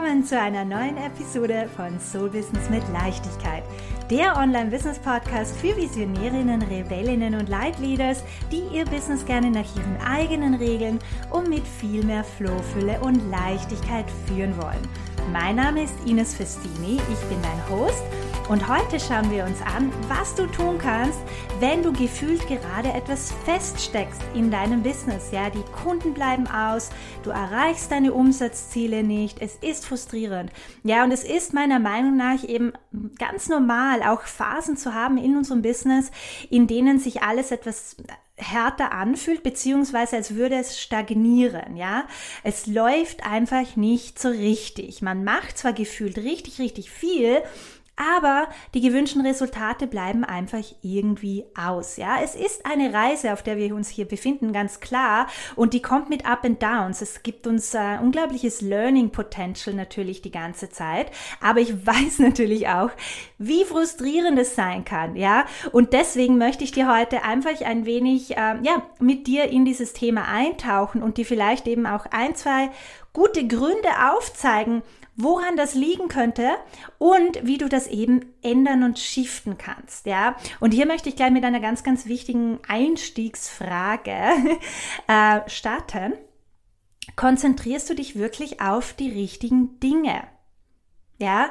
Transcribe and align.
willkommen 0.00 0.24
zu 0.24 0.40
einer 0.40 0.64
neuen 0.64 0.96
Episode 0.96 1.68
von 1.74 1.98
Soul 1.98 2.30
Business 2.30 2.70
mit 2.70 2.84
Leichtigkeit. 2.92 3.64
Der 4.08 4.36
Online-Business-Podcast 4.36 5.56
für 5.56 5.76
Visionärinnen, 5.76 6.62
Rebellinnen 6.62 7.34
und 7.34 7.48
Leitleaders, 7.48 8.22
die 8.52 8.62
ihr 8.72 8.84
Business 8.84 9.26
gerne 9.26 9.50
nach 9.50 9.66
ihren 9.74 9.96
eigenen 10.00 10.54
Regeln 10.54 11.00
und 11.32 11.48
mit 11.48 11.66
viel 11.66 12.04
mehr 12.04 12.22
Flow, 12.22 12.56
Fülle 12.72 13.00
und 13.00 13.28
Leichtigkeit 13.28 14.04
führen 14.26 14.56
wollen. 14.56 14.86
Mein 15.32 15.56
Name 15.56 15.82
ist 15.82 15.94
Ines 16.06 16.32
Festini, 16.32 17.00
ich 17.10 17.28
bin 17.28 17.42
dein 17.42 17.68
Host 17.68 18.04
und 18.48 18.66
heute 18.66 18.98
schauen 18.98 19.30
wir 19.30 19.44
uns 19.44 19.60
an, 19.60 19.92
was 20.08 20.34
du 20.34 20.46
tun 20.46 20.78
kannst, 20.78 21.18
wenn 21.60 21.82
du 21.82 21.92
gefühlt 21.92 22.46
gerade 22.46 22.88
etwas 22.88 23.32
feststeckst 23.44 24.22
in 24.34 24.50
deinem 24.50 24.82
Business. 24.82 25.30
Ja, 25.32 25.50
die 25.50 25.62
Kunden 25.84 26.14
bleiben 26.14 26.46
aus, 26.46 26.88
du 27.24 27.30
erreichst 27.30 27.90
deine 27.90 28.14
Umsatzziele 28.14 29.02
nicht, 29.02 29.42
es 29.42 29.56
ist 29.56 29.84
frustrierend. 29.84 30.50
Ja, 30.82 31.04
und 31.04 31.12
es 31.12 31.24
ist 31.24 31.52
meiner 31.52 31.78
Meinung 31.78 32.16
nach 32.16 32.42
eben 32.42 32.72
ganz 33.18 33.50
normal, 33.50 34.02
auch 34.02 34.22
Phasen 34.22 34.78
zu 34.78 34.94
haben 34.94 35.18
in 35.18 35.36
unserem 35.36 35.60
Business, 35.60 36.10
in 36.48 36.66
denen 36.66 36.98
sich 36.98 37.22
alles 37.22 37.50
etwas 37.50 37.96
härter 38.38 38.92
anfühlt, 38.92 39.42
beziehungsweise 39.42 40.16
als 40.16 40.34
würde 40.36 40.54
es 40.54 40.80
stagnieren, 40.80 41.76
ja. 41.76 42.04
Es 42.44 42.66
läuft 42.66 43.26
einfach 43.26 43.76
nicht 43.76 44.18
so 44.18 44.28
richtig. 44.28 45.02
Man 45.02 45.24
macht 45.24 45.58
zwar 45.58 45.72
gefühlt 45.72 46.18
richtig, 46.18 46.60
richtig 46.60 46.88
viel, 46.88 47.42
aber 47.98 48.48
die 48.74 48.80
gewünschten 48.80 49.24
Resultate 49.24 49.86
bleiben 49.86 50.24
einfach 50.24 50.64
irgendwie 50.82 51.44
aus. 51.56 51.96
Ja, 51.96 52.18
es 52.22 52.34
ist 52.34 52.64
eine 52.64 52.92
Reise, 52.92 53.32
auf 53.32 53.42
der 53.42 53.56
wir 53.56 53.74
uns 53.74 53.88
hier 53.88 54.06
befinden, 54.06 54.52
ganz 54.52 54.80
klar, 54.80 55.26
und 55.56 55.74
die 55.74 55.82
kommt 55.82 56.08
mit 56.08 56.26
Up 56.26 56.44
and 56.44 56.62
Downs. 56.62 57.02
Es 57.02 57.22
gibt 57.22 57.46
uns 57.46 57.74
äh, 57.74 57.98
unglaubliches 58.00 58.60
Learning 58.60 59.10
Potential 59.10 59.74
natürlich 59.74 60.22
die 60.22 60.30
ganze 60.30 60.70
Zeit, 60.70 61.10
aber 61.40 61.60
ich 61.60 61.86
weiß 61.86 62.20
natürlich 62.20 62.68
auch, 62.68 62.90
wie 63.38 63.64
frustrierend 63.64 64.38
es 64.38 64.54
sein 64.54 64.84
kann. 64.84 65.16
Ja, 65.16 65.46
und 65.72 65.92
deswegen 65.92 66.38
möchte 66.38 66.64
ich 66.64 66.72
dir 66.72 66.92
heute 66.92 67.22
einfach 67.24 67.60
ein 67.60 67.84
wenig, 67.84 68.36
äh, 68.36 68.56
ja, 68.62 68.82
mit 69.00 69.26
dir 69.26 69.44
in 69.44 69.64
dieses 69.64 69.92
Thema 69.92 70.28
eintauchen 70.28 71.02
und 71.02 71.16
dir 71.16 71.26
vielleicht 71.26 71.66
eben 71.66 71.86
auch 71.86 72.06
ein, 72.10 72.34
zwei 72.34 72.70
gute 73.12 73.46
Gründe 73.46 73.88
aufzeigen, 74.12 74.82
woran 75.18 75.56
das 75.56 75.74
liegen 75.74 76.08
könnte 76.08 76.48
und 76.96 77.44
wie 77.44 77.58
du 77.58 77.68
das 77.68 77.88
eben 77.88 78.32
ändern 78.40 78.84
und 78.84 78.98
shiften 78.98 79.58
kannst, 79.58 80.06
ja. 80.06 80.36
Und 80.60 80.72
hier 80.72 80.86
möchte 80.86 81.08
ich 81.08 81.16
gleich 81.16 81.32
mit 81.32 81.44
einer 81.44 81.60
ganz, 81.60 81.82
ganz 81.82 82.06
wichtigen 82.06 82.60
Einstiegsfrage 82.66 84.12
äh, 85.08 85.40
starten. 85.48 86.14
Konzentrierst 87.16 87.90
du 87.90 87.94
dich 87.94 88.16
wirklich 88.16 88.60
auf 88.60 88.92
die 88.92 89.10
richtigen 89.10 89.80
Dinge? 89.80 90.22
Ja, 91.18 91.50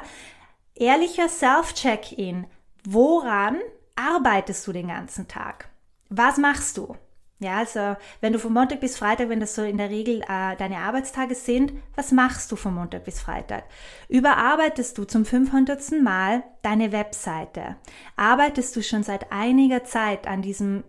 ehrlicher 0.74 1.28
Self-Check-in. 1.28 2.46
Woran 2.84 3.58
arbeitest 3.96 4.66
du 4.66 4.72
den 4.72 4.88
ganzen 4.88 5.28
Tag? 5.28 5.68
Was 6.08 6.38
machst 6.38 6.78
du? 6.78 6.96
Ja, 7.40 7.58
also 7.58 7.96
wenn 8.20 8.32
du 8.32 8.40
von 8.40 8.52
Montag 8.52 8.80
bis 8.80 8.96
Freitag, 8.96 9.28
wenn 9.28 9.38
das 9.38 9.54
so 9.54 9.62
in 9.62 9.78
der 9.78 9.90
Regel 9.90 10.22
äh, 10.22 10.56
deine 10.56 10.78
Arbeitstage 10.78 11.36
sind, 11.36 11.72
was 11.94 12.10
machst 12.10 12.50
du 12.50 12.56
von 12.56 12.74
Montag 12.74 13.04
bis 13.04 13.20
Freitag? 13.20 13.64
Überarbeitest 14.08 14.98
du 14.98 15.04
zum 15.04 15.24
500. 15.24 16.02
Mal 16.02 16.42
deine 16.62 16.90
Webseite? 16.90 17.76
Arbeitest 18.16 18.74
du 18.74 18.82
schon 18.82 19.04
seit 19.04 19.30
einiger 19.30 19.84
Zeit 19.84 20.26
an 20.26 20.42
diesem 20.42 20.82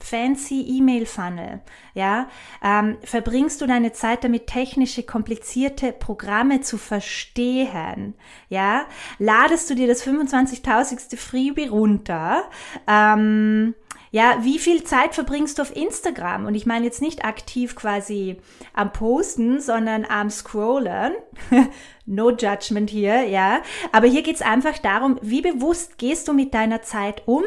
fancy 0.00 0.60
E-Mail-Funnel, 0.78 1.60
ja, 1.94 2.28
ähm, 2.62 2.98
verbringst 3.02 3.60
du 3.60 3.66
deine 3.66 3.92
Zeit 3.92 4.24
damit, 4.24 4.46
technische, 4.46 5.02
komplizierte 5.04 5.92
Programme 5.92 6.60
zu 6.60 6.78
verstehen, 6.78 8.14
ja, 8.48 8.86
ladest 9.18 9.70
du 9.70 9.74
dir 9.74 9.86
das 9.86 10.06
25.000. 10.06 11.16
Freebie 11.16 11.68
runter, 11.68 12.44
ähm, 12.86 13.74
ja, 14.14 14.38
wie 14.42 14.60
viel 14.60 14.84
Zeit 14.84 15.12
verbringst 15.12 15.58
du 15.58 15.62
auf 15.62 15.74
Instagram? 15.74 16.46
Und 16.46 16.54
ich 16.54 16.66
meine 16.66 16.84
jetzt 16.84 17.02
nicht 17.02 17.24
aktiv 17.24 17.74
quasi 17.74 18.36
am 18.72 18.92
Posten, 18.92 19.60
sondern 19.60 20.04
am 20.04 20.30
Scrollen. 20.30 21.14
no 22.06 22.30
judgment 22.30 22.90
hier, 22.90 23.24
ja. 23.24 23.60
Aber 23.90 24.06
hier 24.06 24.22
geht's 24.22 24.40
einfach 24.40 24.78
darum, 24.78 25.18
wie 25.20 25.42
bewusst 25.42 25.98
gehst 25.98 26.28
du 26.28 26.32
mit 26.32 26.54
deiner 26.54 26.80
Zeit 26.80 27.26
um? 27.26 27.42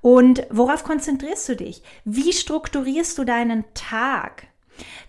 Und 0.00 0.46
worauf 0.50 0.84
konzentrierst 0.84 1.48
du 1.48 1.56
dich? 1.56 1.82
Wie 2.04 2.32
strukturierst 2.32 3.18
du 3.18 3.24
deinen 3.24 3.64
Tag? 3.74 4.46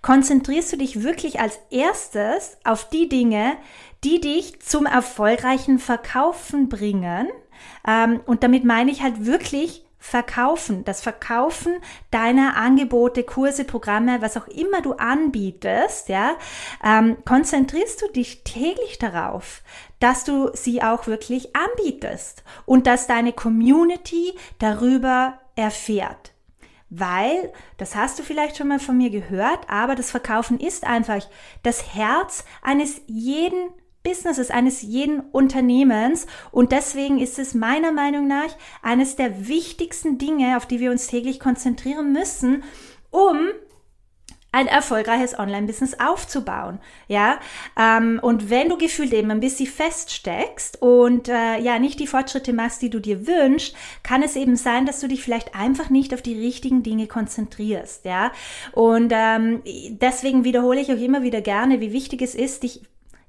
Konzentrierst 0.01 0.73
du 0.73 0.77
dich 0.77 1.03
wirklich 1.03 1.39
als 1.39 1.59
erstes 1.69 2.57
auf 2.63 2.89
die 2.89 3.09
Dinge, 3.09 3.57
die 4.03 4.21
dich 4.21 4.61
zum 4.61 4.85
erfolgreichen 4.85 5.79
Verkaufen 5.79 6.69
bringen? 6.69 7.27
Ähm, 7.85 8.21
und 8.25 8.43
damit 8.43 8.63
meine 8.63 8.91
ich 8.91 9.01
halt 9.01 9.25
wirklich 9.25 9.83
Verkaufen, 9.99 10.85
das 10.85 11.01
Verkaufen 11.01 11.73
deiner 12.11 12.55
Angebote, 12.55 13.23
Kurse, 13.23 13.65
Programme, 13.65 14.21
was 14.21 14.37
auch 14.37 14.47
immer 14.47 14.81
du 14.81 14.93
anbietest, 14.93 16.07
ja, 16.07 16.37
ähm, 16.83 17.17
konzentrierst 17.25 18.01
du 18.03 18.07
dich 18.13 18.43
täglich 18.43 18.99
darauf, 18.99 19.63
dass 19.99 20.23
du 20.23 20.49
sie 20.53 20.81
auch 20.81 21.07
wirklich 21.07 21.55
anbietest 21.55 22.43
und 22.65 22.87
dass 22.87 23.07
deine 23.07 23.33
Community 23.33 24.33
darüber 24.59 25.39
erfährt. 25.55 26.33
Weil, 26.89 27.51
das 27.77 27.95
hast 27.95 28.17
du 28.17 28.23
vielleicht 28.23 28.57
schon 28.57 28.69
mal 28.69 28.79
von 28.79 28.97
mir 28.97 29.09
gehört, 29.09 29.69
aber 29.69 29.95
das 29.95 30.11
Verkaufen 30.11 30.59
ist 30.59 30.85
einfach 30.85 31.27
das 31.63 31.93
Herz 31.93 32.45
eines 32.61 33.01
jeden 33.07 33.71
Businesses, 34.03 34.51
eines 34.51 34.81
jeden 34.83 35.19
Unternehmens. 35.19 36.27
Und 36.51 36.71
deswegen 36.71 37.19
ist 37.19 37.39
es 37.39 37.53
meiner 37.53 37.91
Meinung 37.91 38.27
nach 38.27 38.55
eines 38.81 39.17
der 39.17 39.49
wichtigsten 39.49 40.17
Dinge, 40.17 40.55
auf 40.55 40.65
die 40.65 40.79
wir 40.79 40.91
uns 40.91 41.07
täglich 41.07 41.41
konzentrieren 41.41 42.13
müssen, 42.13 42.63
um 43.09 43.37
ein 44.51 44.67
erfolgreiches 44.67 45.37
Online-Business 45.37 45.99
aufzubauen. 45.99 46.79
Ja, 47.07 47.39
ähm, 47.77 48.19
und 48.21 48.49
wenn 48.49 48.69
du 48.69 48.77
gefühlt 48.77 49.13
eben 49.13 49.29
ein 49.31 49.39
bisschen 49.39 49.67
feststeckst 49.67 50.81
und 50.81 51.27
äh, 51.27 51.59
ja 51.59 51.79
nicht 51.79 51.99
die 51.99 52.07
Fortschritte 52.07 52.53
machst, 52.53 52.81
die 52.81 52.89
du 52.89 52.99
dir 52.99 53.27
wünschst, 53.27 53.75
kann 54.03 54.23
es 54.23 54.35
eben 54.35 54.55
sein, 54.55 54.85
dass 54.85 54.99
du 54.99 55.07
dich 55.07 55.21
vielleicht 55.21 55.55
einfach 55.55 55.89
nicht 55.89 56.13
auf 56.13 56.21
die 56.21 56.39
richtigen 56.39 56.81
Dinge 56.83 57.07
konzentrierst. 57.07 58.05
Ja, 58.05 58.31
und 58.71 59.11
ähm, 59.13 59.61
deswegen 59.89 60.43
wiederhole 60.43 60.79
ich 60.79 60.91
auch 60.91 60.97
immer 60.97 61.23
wieder 61.23 61.41
gerne, 61.41 61.81
wie 61.81 61.93
wichtig 61.93 62.21
es 62.21 62.33
ist, 62.33 62.63
dich 62.63 62.81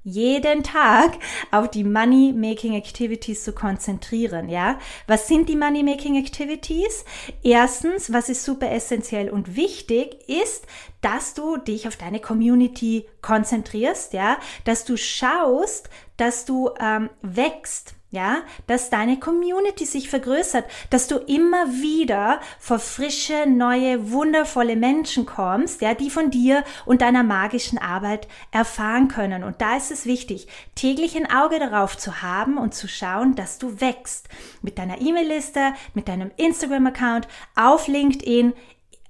jeden 0.03 0.63
Tag 0.63 1.17
auf 1.51 1.69
die 1.69 1.83
Money 1.83 2.33
Making 2.33 2.73
Activities 2.73 3.43
zu 3.43 3.53
konzentrieren, 3.53 4.49
ja? 4.49 4.79
Was 5.07 5.27
sind 5.27 5.49
die 5.49 5.55
Money 5.55 5.83
Making 5.83 6.15
Activities? 6.15 7.05
Erstens, 7.43 8.11
was 8.13 8.29
ist 8.29 8.43
super 8.43 8.71
essentiell 8.71 9.29
und 9.29 9.55
wichtig, 9.55 10.27
ist, 10.27 10.65
dass 11.01 11.33
du 11.33 11.57
dich 11.57 11.87
auf 11.87 11.97
deine 11.97 12.19
Community 12.19 13.07
konzentrierst, 13.21 14.13
ja? 14.13 14.37
Dass 14.63 14.85
du 14.85 14.97
schaust, 14.97 15.89
dass 16.17 16.45
du 16.45 16.71
ähm, 16.79 17.09
wächst, 17.21 17.95
ja, 18.11 18.37
dass 18.65 18.89
deine 18.89 19.19
Community 19.19 19.85
sich 19.85 20.09
vergrößert, 20.09 20.65
dass 20.89 21.07
du 21.07 21.17
immer 21.17 21.67
wieder 21.67 22.39
vor 22.59 22.79
frische, 22.79 23.45
neue, 23.47 24.11
wundervolle 24.11 24.75
Menschen 24.75 25.27
kommst, 25.27 25.81
ja, 25.81 25.93
die 25.93 26.09
von 26.09 26.31
dir 26.31 26.63
und 26.85 27.01
deiner 27.01 27.21
magischen 27.21 27.77
Arbeit 27.77 28.27
erfahren 28.51 29.09
können. 29.09 29.43
Und 29.43 29.61
da 29.61 29.77
ist 29.77 29.91
es 29.91 30.05
wichtig, 30.05 30.47
täglich 30.73 31.15
ein 31.15 31.29
Auge 31.29 31.59
darauf 31.59 31.97
zu 31.97 32.23
haben 32.23 32.57
und 32.57 32.73
zu 32.73 32.87
schauen, 32.87 33.35
dass 33.35 33.59
du 33.59 33.79
wächst. 33.79 34.27
Mit 34.63 34.79
deiner 34.79 34.99
E-Mail-Liste, 34.99 35.73
mit 35.93 36.07
deinem 36.07 36.31
Instagram-Account, 36.35 37.27
auf 37.55 37.87
LinkedIn, 37.87 38.53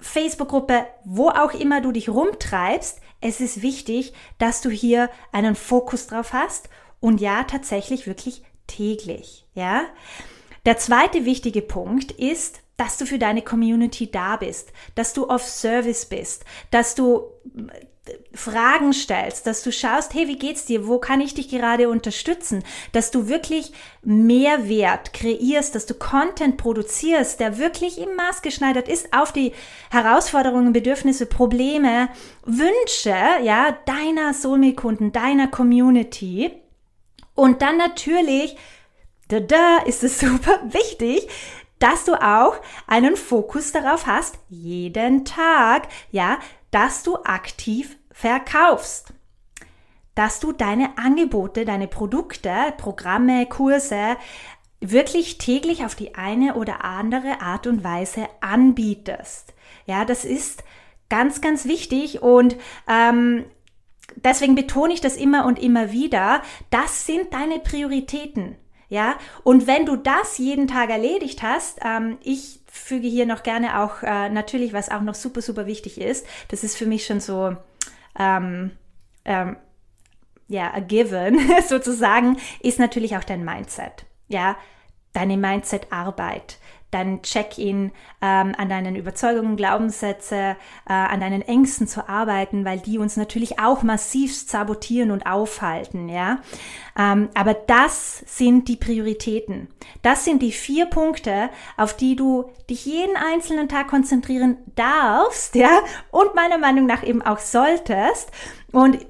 Facebook-Gruppe, 0.02 0.86
wo 1.06 1.30
auch 1.30 1.54
immer 1.54 1.80
du 1.80 1.94
dich 1.94 2.10
rumtreibst. 2.10 3.00
Es 3.22 3.40
ist 3.40 3.62
wichtig, 3.62 4.14
dass 4.40 4.62
du 4.62 4.70
hier 4.70 5.10
einen 5.32 5.56
Fokus 5.56 6.08
drauf 6.08 6.34
hast 6.34 6.70
und 7.00 7.22
ja, 7.22 7.44
tatsächlich 7.44 8.08
wirklich 8.08 8.44
täglich, 8.70 9.46
ja? 9.54 9.84
Der 10.66 10.78
zweite 10.78 11.26
wichtige 11.26 11.62
Punkt 11.62 12.12
ist, 12.12 12.62
dass 12.80 12.98
du 12.98 13.06
für 13.06 13.20
deine 13.20 13.42
Community 13.42 14.10
da 14.10 14.38
bist, 14.38 14.72
dass 14.96 15.14
du 15.14 15.28
auf 15.28 15.44
Service 15.44 16.06
bist, 16.06 16.46
dass 16.72 16.96
du 16.96 17.24
äh, 17.58 17.72
Fragen 18.34 18.94
stellst, 18.94 19.46
dass 19.46 19.64
du 19.64 19.72
schaust, 19.72 20.14
hey, 20.14 20.28
wie 20.28 20.38
geht's 20.38 20.66
dir? 20.66 20.88
Wo 20.88 20.98
kann 20.98 21.22
ich 21.22 21.34
dich 21.34 21.50
gerade 21.50 21.90
unterstützen? 21.90 22.64
Dass 22.94 23.12
du 23.12 23.28
wirklich 23.28 23.74
Mehrwert 24.02 25.14
kreierst, 25.14 25.76
dass 25.76 25.86
du 25.86 25.94
Content 25.94 26.58
produzierst, 26.58 27.40
der 27.40 27.58
wirklich 27.58 28.00
im 28.00 28.16
Maß 28.16 28.42
geschneidert 28.42 28.88
ist 28.88 29.14
auf 29.14 29.34
die 29.34 29.52
Herausforderungen, 29.92 30.72
Bedürfnisse, 30.72 31.26
Probleme, 31.26 32.10
Wünsche, 32.46 33.16
ja, 33.44 33.78
deiner 33.86 34.34
Soulmate-Kunden, 34.34 35.12
deiner 35.12 35.48
Community. 35.50 36.52
Und 37.40 37.62
dann 37.62 37.78
natürlich, 37.78 38.58
da, 39.30 39.40
da 39.40 39.78
ist 39.86 40.04
es 40.04 40.20
super 40.22 40.60
wichtig, 40.74 41.28
dass 41.80 42.04
du 42.04 42.14
auch 42.16 42.56
einen 42.86 43.16
Fokus 43.16 43.72
darauf 43.72 44.06
hast, 44.06 44.38
jeden 44.50 45.24
Tag, 45.24 45.88
ja, 46.12 46.40
dass 46.72 47.04
du 47.04 47.16
aktiv 47.24 47.98
verkaufst. 48.12 49.14
dass 50.16 50.42
du 50.42 50.52
deine 50.52 50.98
Angebote, 50.98 51.64
deine 51.64 51.88
Produkte, 51.88 52.74
Programme, 52.78 53.46
Kurse 53.46 54.18
wirklich 54.82 55.38
täglich 55.38 55.86
auf 55.86 55.96
die 55.96 56.16
eine 56.16 56.56
oder 56.56 56.84
andere 56.84 57.40
Art 57.40 57.68
und 57.68 57.86
Weise 57.86 58.28
anbietest. 58.42 59.54
Ja, 59.86 60.04
das 60.04 60.26
ist 60.26 60.66
ganz, 61.10 61.40
ganz 61.40 61.64
wichtig 61.64 62.22
und 62.22 62.58
ähm, 62.90 63.46
deswegen 64.16 64.56
betone 64.56 64.94
ich 64.94 65.02
das 65.02 65.16
immer 65.16 65.46
und 65.46 65.60
immer 65.60 65.92
wieder. 65.92 66.42
Das 66.70 67.06
sind 67.06 67.34
deine 67.34 67.60
Prioritäten. 67.60 68.56
Ja, 68.90 69.18
und 69.44 69.68
wenn 69.68 69.86
du 69.86 69.96
das 69.96 70.40
jeden 70.40 70.68
Tag 70.68 70.90
erledigt 70.90 71.44
hast, 71.44 71.80
ähm, 71.86 72.18
ich 72.24 72.60
füge 72.66 73.08
hier 73.08 73.28
noch 73.28 73.44
gerne 73.44 73.82
auch 73.82 74.02
äh, 74.02 74.30
natürlich, 74.30 74.74
was 74.74 74.90
auch 74.90 75.02
noch 75.02 75.14
super, 75.14 75.44
super 75.44 75.68
wichtig 75.68 76.02
ist, 76.02 76.26
das 76.48 76.64
ist 76.64 76.76
für 76.76 76.88
mich 76.88 77.06
schon 77.06 77.20
so, 77.20 77.56
ähm, 78.18 78.72
ähm, 79.26 79.58
ja, 80.48 80.74
a 80.74 80.80
given 80.80 81.40
sozusagen, 81.68 82.38
ist 82.62 82.80
natürlich 82.80 83.16
auch 83.16 83.24
dein 83.24 83.46
Mindset. 83.46 84.06
Ja, 84.28 84.58
deine 85.14 85.38
Mindset-Arbeit 85.38 86.58
dein 86.92 87.22
Check-in, 87.22 87.92
ähm, 88.22 88.54
an 88.58 88.70
deinen 88.70 88.96
Überzeugungen, 88.96 89.56
Glaubenssätze, 89.56 90.56
äh, 90.88 90.94
an 90.94 91.20
deinen 91.20 91.42
Ängsten 91.42 91.88
zu 91.88 92.10
arbeiten, 92.10 92.66
weil 92.66 92.80
die 92.80 92.98
uns 92.98 93.18
natürlich 93.18 93.60
auch 93.60 93.84
massiv 93.84 94.36
sabotieren 94.36 95.12
und 95.12 95.26
aufhalten, 95.26 96.10
ja. 96.10 96.40
Ähm, 96.98 97.30
aber 97.36 97.54
das 97.54 98.24
sind 98.26 98.68
die 98.68 98.76
Prioritäten. 98.76 99.70
Das 100.02 100.26
sind 100.26 100.42
die 100.42 100.52
vier 100.52 100.88
Punkte, 100.88 101.50
auf 101.78 101.96
die 101.96 102.16
du 102.16 102.50
dich 102.70 102.86
jeden 102.86 103.16
einzelnen 103.16 103.70
Tag 103.70 103.88
konzentrieren 103.88 104.58
darfst, 104.76 105.56
ja, 105.56 105.80
und 106.12 106.36
meiner 106.36 106.58
Meinung 106.58 106.86
nach 106.86 107.04
eben 107.04 107.22
auch 107.22 107.40
solltest. 107.40 108.32
Und 108.72 109.06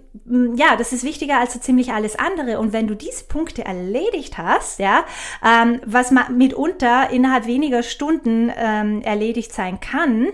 ja, 0.56 0.76
das 0.76 0.94
ist 0.94 1.04
wichtiger 1.04 1.40
als 1.40 1.54
so 1.54 1.60
ziemlich 1.60 1.94
alles 1.94 2.18
andere. 2.18 2.60
Und 2.60 2.74
wenn 2.74 2.88
du 2.88 2.96
diese 2.96 3.26
Punkte 3.26 3.66
erledigt 3.66 4.38
hast, 4.38 4.80
ja, 4.80 5.06
ähm, 5.46 5.82
was 5.86 6.12
mitunter 6.30 7.10
innerhalb 7.10 7.46
weniger 7.48 7.84
Stunden 7.84 8.52
ähm, 8.56 9.02
erledigt 9.02 9.54
sein 9.54 9.80
kann, 9.80 10.28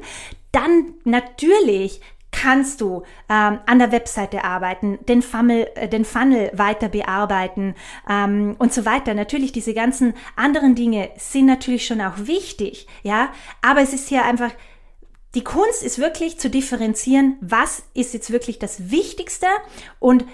dann 0.52 0.94
natürlich 1.04 2.02
kannst 2.32 2.82
du 2.82 3.04
ähm, 3.30 3.60
an 3.66 3.80
der 3.80 3.92
Webseite 3.92 4.44
arbeiten, 4.44 5.00
den 5.08 5.22
Funnel, 5.22 5.68
äh, 5.76 5.88
den 5.88 6.06
Funnel 6.06 6.52
weiter 6.54 6.90
bearbeiten 6.90 7.76
ähm, 8.10 8.56
und 8.60 8.74
so 8.74 8.86
weiter. 8.86 9.14
Natürlich, 9.14 9.52
diese 9.52 9.74
ganzen 9.74 10.14
anderen 10.36 10.76
Dinge 10.76 11.10
sind 11.18 11.46
natürlich 11.46 11.86
schon 11.86 12.02
auch 12.02 12.18
wichtig, 12.18 12.88
ja, 13.04 13.30
aber 13.62 13.82
es 13.82 13.94
ist 13.94 14.10
hier 14.10 14.26
einfach 14.26 14.52
die 15.36 15.44
Kunst 15.44 15.84
ist 15.84 16.00
wirklich 16.00 16.40
zu 16.40 16.50
differenzieren, 16.50 17.38
was 17.42 17.84
ist 17.94 18.14
jetzt 18.14 18.32
wirklich 18.32 18.58
das 18.58 18.90
Wichtigste 18.90 19.48
und 20.00 20.26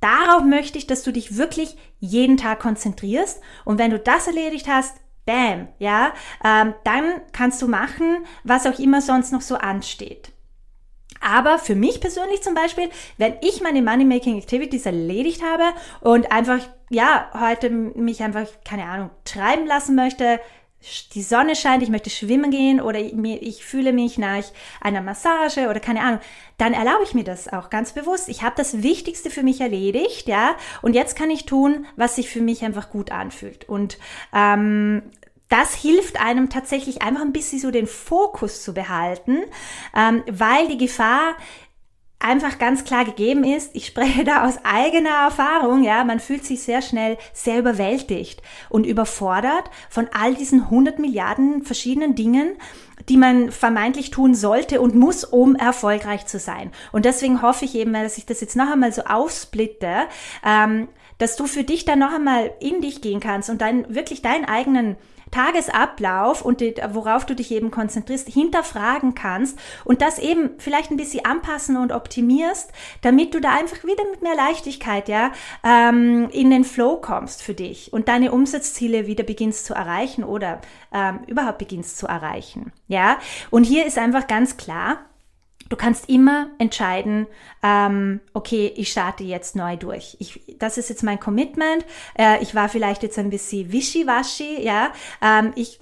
darauf 0.00 0.44
möchte 0.44 0.78
ich, 0.78 0.86
dass 0.86 1.02
du 1.02 1.12
dich 1.12 1.36
wirklich 1.36 1.76
jeden 1.98 2.36
Tag 2.36 2.60
konzentrierst 2.60 3.40
und 3.64 3.78
wenn 3.78 3.90
du 3.90 3.98
das 3.98 4.26
erledigt 4.26 4.68
hast, 4.68 4.96
bam, 5.24 5.68
ja, 5.78 6.12
ähm, 6.44 6.74
dann 6.84 7.20
kannst 7.32 7.60
du 7.62 7.68
machen, 7.68 8.18
was 8.44 8.66
auch 8.66 8.78
immer 8.78 9.00
sonst 9.00 9.32
noch 9.32 9.42
so 9.42 9.56
ansteht. 9.56 10.32
Aber 11.20 11.58
für 11.58 11.74
mich 11.74 12.00
persönlich 12.00 12.42
zum 12.42 12.54
Beispiel, 12.54 12.88
wenn 13.18 13.34
ich 13.42 13.60
meine 13.60 13.82
Money-Making 13.82 14.38
Activities 14.38 14.86
erledigt 14.86 15.42
habe 15.42 15.64
und 16.00 16.32
einfach, 16.32 16.60
ja, 16.88 17.30
heute 17.38 17.68
mich 17.68 18.22
einfach, 18.22 18.46
keine 18.64 18.84
Ahnung, 18.84 19.10
treiben 19.24 19.66
lassen 19.66 19.94
möchte, 19.94 20.40
die 21.14 21.22
Sonne 21.22 21.56
scheint, 21.56 21.82
ich 21.82 21.90
möchte 21.90 22.08
schwimmen 22.08 22.50
gehen 22.50 22.80
oder 22.80 22.98
ich 22.98 23.64
fühle 23.64 23.92
mich 23.92 24.16
nach 24.16 24.42
einer 24.80 25.02
Massage 25.02 25.68
oder 25.68 25.78
keine 25.78 26.00
Ahnung, 26.00 26.20
dann 26.56 26.72
erlaube 26.72 27.04
ich 27.04 27.12
mir 27.12 27.24
das 27.24 27.52
auch 27.52 27.68
ganz 27.68 27.92
bewusst. 27.92 28.28
Ich 28.28 28.42
habe 28.42 28.54
das 28.56 28.82
Wichtigste 28.82 29.30
für 29.30 29.42
mich 29.42 29.60
erledigt, 29.60 30.26
ja, 30.26 30.56
und 30.80 30.94
jetzt 30.94 31.16
kann 31.16 31.30
ich 31.30 31.44
tun, 31.44 31.86
was 31.96 32.16
sich 32.16 32.30
für 32.30 32.40
mich 32.40 32.64
einfach 32.64 32.90
gut 32.90 33.12
anfühlt. 33.12 33.68
Und 33.68 33.98
ähm, 34.34 35.02
das 35.50 35.74
hilft 35.74 36.18
einem 36.20 36.48
tatsächlich 36.48 37.02
einfach 37.02 37.22
ein 37.22 37.32
bisschen 37.32 37.58
so 37.58 37.70
den 37.70 37.86
Fokus 37.86 38.62
zu 38.62 38.72
behalten, 38.72 39.38
ähm, 39.94 40.22
weil 40.30 40.68
die 40.68 40.78
Gefahr 40.78 41.34
einfach 42.20 42.58
ganz 42.58 42.84
klar 42.84 43.04
gegeben 43.04 43.44
ist, 43.44 43.70
ich 43.74 43.86
spreche 43.86 44.24
da 44.24 44.46
aus 44.46 44.58
eigener 44.62 45.24
Erfahrung, 45.24 45.82
ja, 45.82 46.04
man 46.04 46.20
fühlt 46.20 46.44
sich 46.44 46.62
sehr 46.62 46.82
schnell 46.82 47.18
sehr 47.32 47.58
überwältigt 47.58 48.42
und 48.68 48.86
überfordert 48.86 49.70
von 49.88 50.08
all 50.12 50.34
diesen 50.34 50.64
100 50.64 50.98
Milliarden 50.98 51.64
verschiedenen 51.64 52.14
Dingen, 52.14 52.56
die 53.08 53.16
man 53.16 53.50
vermeintlich 53.50 54.10
tun 54.10 54.34
sollte 54.34 54.80
und 54.80 54.94
muss, 54.94 55.24
um 55.24 55.56
erfolgreich 55.56 56.26
zu 56.26 56.38
sein. 56.38 56.70
Und 56.92 57.06
deswegen 57.06 57.42
hoffe 57.42 57.64
ich 57.64 57.74
eben, 57.74 57.92
dass 57.94 58.18
ich 58.18 58.26
das 58.26 58.40
jetzt 58.40 58.56
noch 58.56 58.70
einmal 58.70 58.92
so 58.92 59.02
aufsplitte, 59.02 60.02
ähm, 60.44 60.88
dass 61.16 61.36
du 61.36 61.46
für 61.46 61.64
dich 61.64 61.84
dann 61.84 61.98
noch 61.98 62.12
einmal 62.12 62.52
in 62.60 62.80
dich 62.80 63.00
gehen 63.00 63.20
kannst 63.20 63.50
und 63.50 63.60
dann 63.60 63.94
wirklich 63.94 64.22
deinen 64.22 64.44
eigenen 64.44 64.96
Tagesablauf 65.30 66.42
und 66.42 66.60
die, 66.60 66.74
worauf 66.90 67.26
du 67.26 67.34
dich 67.34 67.50
eben 67.52 67.70
konzentrierst, 67.70 68.28
hinterfragen 68.28 69.14
kannst 69.14 69.58
und 69.84 70.02
das 70.02 70.18
eben 70.18 70.50
vielleicht 70.58 70.90
ein 70.90 70.96
bisschen 70.96 71.24
anpassen 71.24 71.76
und 71.76 71.92
optimierst, 71.92 72.72
damit 73.02 73.34
du 73.34 73.40
da 73.40 73.50
einfach 73.50 73.84
wieder 73.84 74.04
mit 74.10 74.22
mehr 74.22 74.34
Leichtigkeit 74.34 75.08
ja 75.08 75.32
ähm, 75.64 76.28
in 76.30 76.50
den 76.50 76.64
Flow 76.64 76.96
kommst 76.96 77.42
für 77.42 77.54
dich 77.54 77.92
und 77.92 78.08
deine 78.08 78.32
Umsatzziele 78.32 79.06
wieder 79.06 79.24
beginnst 79.24 79.66
zu 79.66 79.74
erreichen 79.74 80.24
oder 80.24 80.60
ähm, 80.92 81.20
überhaupt 81.26 81.58
beginnst 81.58 81.98
zu 81.98 82.06
erreichen. 82.06 82.72
Ja, 82.88 83.18
und 83.50 83.64
hier 83.64 83.86
ist 83.86 83.98
einfach 83.98 84.26
ganz 84.26 84.56
klar, 84.56 84.98
Du 85.70 85.76
kannst 85.76 86.08
immer 86.08 86.50
entscheiden, 86.58 87.28
ähm, 87.62 88.20
okay, 88.34 88.72
ich 88.76 88.90
starte 88.90 89.22
jetzt 89.22 89.54
neu 89.54 89.76
durch. 89.76 90.16
Ich, 90.18 90.56
das 90.58 90.76
ist 90.78 90.90
jetzt 90.90 91.04
mein 91.04 91.20
Commitment. 91.20 91.86
Äh, 92.18 92.42
ich 92.42 92.56
war 92.56 92.68
vielleicht 92.68 93.04
jetzt 93.04 93.18
ein 93.20 93.30
bisschen 93.30 93.70
wischiwaschi, 93.70 94.62
ja. 94.62 94.92
Ähm, 95.22 95.52
ich 95.54 95.78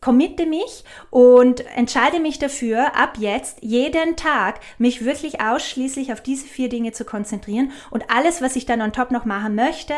committe 0.00 0.46
mich 0.46 0.82
und 1.10 1.60
entscheide 1.76 2.20
mich 2.20 2.38
dafür, 2.38 2.96
ab 2.96 3.18
jetzt 3.18 3.58
jeden 3.60 4.16
Tag 4.16 4.60
mich 4.78 5.04
wirklich 5.04 5.42
ausschließlich 5.42 6.12
auf 6.12 6.22
diese 6.22 6.46
vier 6.46 6.70
Dinge 6.70 6.92
zu 6.92 7.04
konzentrieren 7.04 7.72
und 7.90 8.10
alles, 8.10 8.40
was 8.40 8.56
ich 8.56 8.64
dann 8.64 8.80
on 8.80 8.94
top 8.94 9.10
noch 9.10 9.26
machen 9.26 9.54
möchte, 9.54 9.94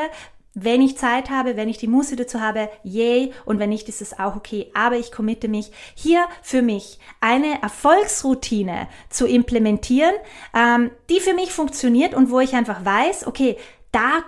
wenn 0.55 0.83
ich 0.83 0.99
Zeit 0.99 1.31
habe, 1.31 1.57
wenn 1.57 1.69
ich 1.69 1.79
die 1.79 1.87
Muße 1.87 2.17
dazu 2.17 2.41
habe, 2.41 2.69
yay, 2.83 3.33
und 3.45 3.59
wenn 3.59 3.71
nicht, 3.71 3.89
ist 3.89 4.03
es 4.03 4.19
auch 4.19 4.37
okay. 4.37 4.71
Aber 4.75 4.97
ich 4.97 5.13
committe 5.13 5.49
mich 5.49 5.71
hier 5.95 6.25
für 6.43 6.63
mich 6.63 6.99
eine 7.21 7.63
Erfolgsroutine 7.63 8.89
zu 9.09 9.27
implementieren, 9.27 10.15
ähm, 10.55 10.91
die 11.09 11.21
für 11.21 11.35
mich 11.35 11.53
funktioniert 11.53 12.15
und 12.15 12.31
wo 12.31 12.41
ich 12.41 12.55
einfach 12.55 12.85
weiß, 12.85 13.27
okay, 13.27 13.57
da 13.93 14.25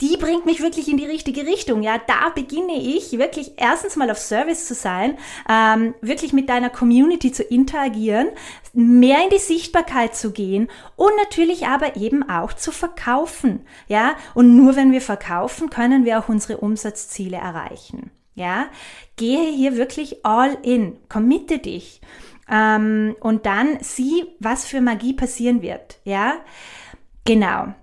die 0.00 0.16
bringt 0.16 0.44
mich 0.44 0.60
wirklich 0.60 0.88
in 0.88 0.96
die 0.96 1.06
richtige 1.06 1.46
Richtung. 1.46 1.82
Ja, 1.82 1.98
da 1.98 2.30
beginne 2.34 2.76
ich 2.76 3.12
wirklich 3.12 3.52
erstens 3.56 3.96
mal 3.96 4.10
auf 4.10 4.18
Service 4.18 4.66
zu 4.66 4.74
sein, 4.74 5.16
ähm, 5.48 5.94
wirklich 6.00 6.32
mit 6.32 6.48
deiner 6.48 6.70
Community 6.70 7.30
zu 7.30 7.42
interagieren, 7.42 8.28
mehr 8.72 9.22
in 9.24 9.30
die 9.30 9.38
Sichtbarkeit 9.38 10.16
zu 10.16 10.32
gehen 10.32 10.68
und 10.96 11.12
natürlich 11.22 11.66
aber 11.66 11.96
eben 11.96 12.28
auch 12.28 12.52
zu 12.52 12.72
verkaufen. 12.72 13.60
Ja, 13.86 14.16
und 14.34 14.56
nur 14.56 14.74
wenn 14.76 14.92
wir 14.92 15.00
verkaufen, 15.00 15.70
können 15.70 16.04
wir 16.04 16.18
auch 16.18 16.28
unsere 16.28 16.58
Umsatzziele 16.58 17.36
erreichen. 17.36 18.10
Ja, 18.34 18.66
gehe 19.16 19.52
hier 19.52 19.76
wirklich 19.76 20.26
all 20.26 20.58
in, 20.62 20.96
committe 21.08 21.58
dich 21.58 22.00
ähm, 22.50 23.14
und 23.20 23.46
dann 23.46 23.78
sieh, 23.80 24.24
was 24.40 24.66
für 24.66 24.80
Magie 24.80 25.12
passieren 25.12 25.62
wird. 25.62 25.98
Ja, 26.04 26.34
genau. 27.24 27.74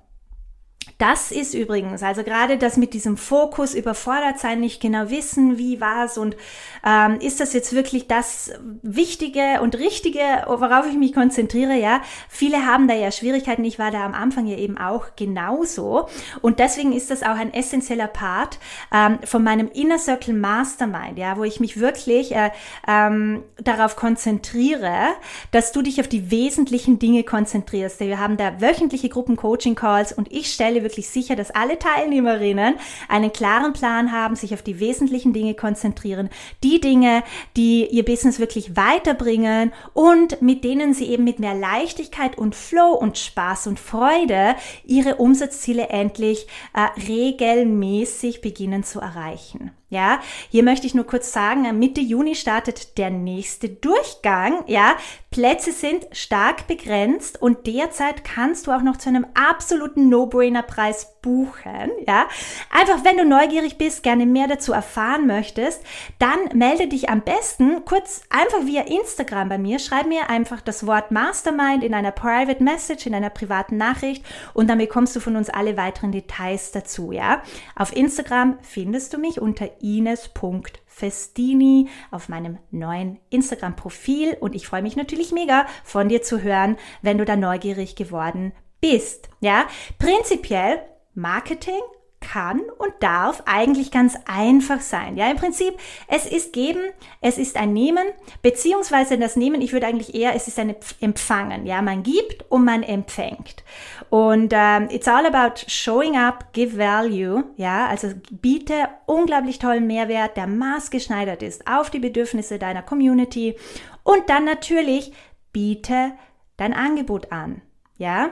Das 1.02 1.32
ist 1.32 1.56
übrigens, 1.56 2.04
also 2.04 2.22
gerade 2.22 2.60
das 2.60 2.78
mit 2.78 2.94
diesem 2.94 3.18
Fokus, 3.18 3.74
überfordert 3.74 4.38
sein, 4.38 4.60
nicht 4.60 4.80
genau 4.80 5.10
wissen, 5.10 5.58
wie 5.58 5.82
war's 5.82 6.20
und 6.20 6.38
ähm, 6.86 7.20
ist 7.20 7.40
das 7.40 7.54
jetzt 7.54 7.74
wirklich 7.74 8.08
das 8.08 8.52
Wichtige 8.84 9.62
und 9.64 9.74
Richtige, 9.80 10.22
worauf 10.46 10.86
ich 10.86 10.94
mich 10.94 11.12
konzentriere, 11.12 11.74
ja. 11.74 12.02
Viele 12.30 12.68
haben 12.68 12.88
da 12.88 12.94
ja 12.94 13.12
Schwierigkeiten, 13.12 13.64
ich 13.64 13.80
war 13.80 13.90
da 13.90 14.06
am 14.06 14.14
Anfang 14.14 14.46
ja 14.46 14.58
eben 14.58 14.78
auch 14.78 15.16
genauso 15.16 16.08
und 16.42 16.60
deswegen 16.60 16.94
ist 16.94 17.10
das 17.10 17.24
auch 17.24 17.36
ein 17.36 17.52
essentieller 17.52 18.06
Part 18.06 18.60
ähm, 18.94 19.18
von 19.24 19.44
meinem 19.44 19.72
Inner 19.74 19.98
Circle 19.98 20.36
Mastermind, 20.36 21.18
ja, 21.18 21.36
wo 21.36 21.44
ich 21.44 21.60
mich 21.60 21.80
wirklich 21.80 22.36
äh, 22.36 22.52
ähm, 22.88 23.42
darauf 23.60 23.96
konzentriere, 23.96 25.16
dass 25.50 25.72
du 25.72 25.82
dich 25.82 26.00
auf 26.00 26.08
die 26.08 26.30
wesentlichen 26.30 27.00
Dinge 27.00 27.24
konzentrierst. 27.24 28.02
Wir 28.02 28.20
haben 28.20 28.38
da 28.38 28.62
wöchentliche 28.62 29.10
Gruppen-Coaching-Calls 29.10 30.14
und 30.14 30.32
ich 30.32 30.54
stelle 30.54 30.84
wirklich 30.84 30.91
sicher, 30.96 31.36
dass 31.36 31.52
alle 31.52 31.80
Teilnehmerinnen 31.80 32.76
einen 33.08 33.34
klaren 33.34 33.74
Plan 33.74 34.12
haben, 34.12 34.36
sich 34.36 34.54
auf 34.54 34.62
die 34.62 34.80
wesentlichen 34.80 35.34
Dinge 35.34 35.54
konzentrieren, 35.54 36.30
die 36.64 36.80
Dinge, 36.80 37.24
die 37.58 37.88
ihr 37.88 38.06
Business 38.06 38.40
wirklich 38.40 38.76
weiterbringen 38.76 39.72
und 39.94 40.42
mit 40.42 40.64
denen 40.64 40.94
sie 40.94 41.06
eben 41.06 41.24
mit 41.24 41.40
mehr 41.40 41.56
Leichtigkeit 41.56 42.38
und 42.38 42.56
Flow 42.56 42.92
und 42.92 43.18
Spaß 43.18 43.68
und 43.68 43.80
Freude 43.80 44.56
ihre 44.86 45.16
Umsatzziele 45.16 45.90
endlich 45.90 46.48
äh, 46.74 46.88
regelmäßig 47.08 48.42
beginnen 48.42 48.84
zu 48.84 49.00
erreichen. 49.00 49.72
Ja, 49.92 50.20
hier 50.50 50.64
möchte 50.64 50.88
ich 50.88 50.96
nur 50.96 51.06
kurz 51.06 51.32
sagen, 51.32 51.78
Mitte 51.78 52.02
Juni 52.02 52.36
startet 52.36 52.98
der 52.98 53.12
nächste 53.12 53.70
Durchgang. 53.70 54.64
Ja, 54.68 54.96
Plätze 55.30 55.72
sind 55.72 56.08
stark 56.12 56.68
begrenzt 56.68 57.42
und 57.42 57.66
derzeit 57.68 58.24
kannst 58.24 58.68
du 58.68 58.72
auch 58.72 58.82
noch 58.82 58.98
zu 58.98 59.10
einem 59.10 59.26
absoluten 59.34 60.10
No-Brainer 60.10 60.64
Preis 60.64 60.82
Preis 60.82 61.16
buchen, 61.22 61.92
ja. 62.08 62.28
Einfach, 62.72 63.06
wenn 63.06 63.18
du 63.18 63.26
neugierig 63.26 63.78
bist, 63.78 64.02
gerne 64.02 64.26
mehr 64.26 64.48
dazu 64.48 64.74
erfahren 64.74 65.28
möchtest, 65.28 65.84
dann 66.18 66.40
melde 66.54 66.88
dich 66.88 67.10
am 67.10 67.22
besten 67.22 67.86
kurz 67.86 68.24
einfach 68.32 68.66
via 68.66 68.82
Instagram 68.82 69.50
bei 69.50 69.58
mir. 69.60 69.78
Schreib 69.78 70.08
mir 70.08 70.30
einfach 70.30 70.62
das 70.62 70.88
Wort 70.88 71.12
Mastermind 71.12 71.84
in 71.84 71.94
einer 71.94 72.12
Private 72.12 72.64
Message, 72.64 73.06
in 73.06 73.14
einer 73.14 73.30
privaten 73.30 73.78
Nachricht 73.78 74.26
und 74.56 74.68
dann 74.70 74.80
bekommst 74.80 75.16
du 75.16 75.20
von 75.20 75.36
uns 75.36 75.52
alle 75.52 75.78
weiteren 75.78 76.12
Details 76.12 76.72
dazu, 76.72 77.12
ja. 77.12 77.44
Auf 77.76 77.96
Instagram 77.96 78.58
findest 78.64 79.14
du 79.14 79.20
mich 79.20 79.40
unter 79.40 79.70
ines.festini 79.82 81.90
auf 82.12 82.30
meinem 82.30 82.60
neuen 82.72 83.20
Instagram-Profil 83.30 84.38
und 84.40 84.56
ich 84.56 84.68
freue 84.68 84.82
mich 84.82 84.96
natürlich 84.96 85.32
mega 85.32 85.66
von 85.84 86.10
dir 86.10 86.22
zu 86.22 86.42
hören, 86.42 86.78
wenn 87.02 87.18
du 87.18 87.26
da 87.26 87.36
neugierig 87.36 87.96
geworden 87.96 88.54
bist. 88.80 89.30
Ja, 89.40 89.66
prinzipiell 90.00 90.82
Marketing 91.14 91.82
kann 92.22 92.62
und 92.78 92.94
darf 93.02 93.44
eigentlich 93.46 93.92
ganz 93.92 94.16
einfach 94.26 94.80
sein. 94.80 95.18
Ja, 95.18 95.30
im 95.30 95.38
Prinzip, 95.38 95.74
es 96.08 96.26
ist 96.26 96.54
geben, 96.54 96.82
es 97.20 97.38
ist 97.38 97.58
ein 97.58 97.74
Nehmen, 97.74 98.08
beziehungsweise 98.42 99.18
das 99.18 99.36
Nehmen, 99.36 99.62
ich 99.62 99.74
würde 99.74 99.88
eigentlich 99.88 100.16
eher, 100.16 100.36
es 100.36 100.48
ist 100.48 100.60
ein 100.60 100.76
Empfangen. 101.02 101.66
Ja, 101.66 101.82
man 101.82 102.04
gibt 102.04 102.50
und 102.50 102.64
man 102.64 102.84
empfängt. 102.84 103.64
Und 104.10 104.54
ähm, 104.56 104.88
it's 104.92 105.08
all 105.08 105.26
about 105.26 105.62
showing 105.68 106.16
up, 106.16 106.54
give 106.54 106.78
value. 106.78 107.44
Ja, 107.58 107.88
also 107.88 108.10
biete 108.30 108.88
unglaublich 109.06 109.60
tollen 109.60 109.88
Mehrwert, 109.88 110.38
der 110.38 110.48
maßgeschneidert 110.48 111.44
ist 111.44 111.68
auf 111.68 111.90
die 111.90 112.00
Bedürfnisse 112.00 112.60
deiner 112.60 112.84
Community 112.84 113.56
und 114.04 114.30
dann 114.30 114.46
natürlich 114.46 115.12
biete 115.52 116.14
dein 116.58 116.74
Angebot 116.74 117.32
an. 117.32 117.62
Ja, 117.98 118.32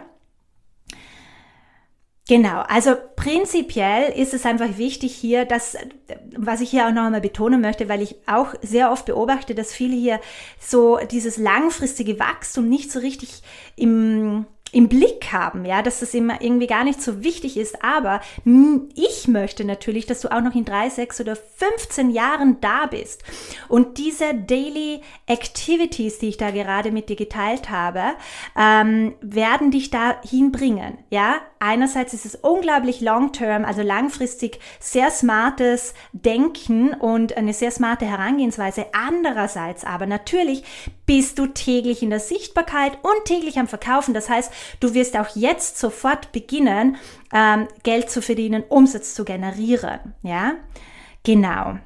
Genau, 2.29 2.61
also 2.67 2.91
prinzipiell 3.15 4.11
ist 4.11 4.35
es 4.35 4.45
einfach 4.45 4.77
wichtig 4.77 5.15
hier, 5.15 5.45
dass, 5.45 5.75
was 6.37 6.61
ich 6.61 6.69
hier 6.69 6.85
auch 6.85 6.91
noch 6.91 7.05
einmal 7.05 7.21
betonen 7.21 7.59
möchte, 7.59 7.89
weil 7.89 8.03
ich 8.03 8.17
auch 8.27 8.53
sehr 8.61 8.91
oft 8.91 9.07
beobachte, 9.07 9.55
dass 9.55 9.73
viele 9.73 9.95
hier 9.95 10.19
so 10.59 10.99
dieses 11.09 11.37
langfristige 11.37 12.19
Wachstum 12.19 12.69
nicht 12.69 12.91
so 12.91 12.99
richtig 12.99 13.41
im, 13.75 14.28
im 14.71 14.87
Blick 14.87 15.31
haben, 15.31 15.65
ja, 15.65 15.81
dass 15.81 15.99
das 15.99 16.13
immer 16.13 16.41
irgendwie 16.41 16.67
gar 16.67 16.83
nicht 16.83 17.01
so 17.01 17.23
wichtig 17.23 17.57
ist. 17.57 17.83
Aber 17.83 18.21
ich 18.95 19.27
möchte 19.27 19.65
natürlich, 19.65 20.05
dass 20.05 20.21
du 20.21 20.31
auch 20.31 20.41
noch 20.41 20.55
in 20.55 20.65
drei, 20.65 20.89
sechs 20.89 21.19
oder 21.19 21.35
15 21.35 22.09
Jahren 22.11 22.61
da 22.61 22.85
bist. 22.85 23.23
Und 23.67 23.97
diese 23.97 24.33
Daily 24.33 25.01
Activities, 25.27 26.19
die 26.19 26.29
ich 26.29 26.37
da 26.37 26.51
gerade 26.51 26.91
mit 26.91 27.09
dir 27.09 27.15
geteilt 27.15 27.69
habe, 27.69 28.01
ähm, 28.57 29.15
werden 29.21 29.71
dich 29.71 29.89
dahin 29.89 30.51
bringen, 30.51 30.97
ja. 31.09 31.35
Einerseits 31.61 32.13
ist 32.13 32.25
es 32.25 32.35
unglaublich 32.35 33.01
long-term, 33.01 33.65
also 33.65 33.81
langfristig 33.81 34.59
sehr 34.79 35.11
smartes 35.11 35.93
Denken 36.13 36.93
und 36.93 37.35
eine 37.35 37.53
sehr 37.53 37.71
smarte 37.71 38.05
Herangehensweise. 38.05 38.85
Andererseits 38.93 39.83
aber 39.83 40.05
natürlich 40.05 40.63
bist 41.09 41.39
du 41.39 41.47
täglich 41.47 42.03
in 42.03 42.11
der 42.11 42.19
Sichtbarkeit 42.19 42.99
und 43.01 43.25
täglich 43.25 43.57
am 43.57 43.67
Verkaufen. 43.67 44.13
Das 44.13 44.29
heißt, 44.29 44.53
du 44.79 44.93
wirst 44.93 45.17
auch 45.17 45.35
jetzt 45.35 45.79
sofort 45.79 46.31
beginnen, 46.31 46.97
ähm, 47.33 47.67
Geld 47.81 48.11
zu 48.11 48.21
verdienen, 48.21 48.63
Umsatz 48.69 49.15
zu 49.15 49.25
generieren. 49.25 50.13
Ja, 50.21 50.53
genau. 51.23 51.79